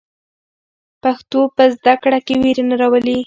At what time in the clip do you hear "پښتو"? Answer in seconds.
1.03-1.39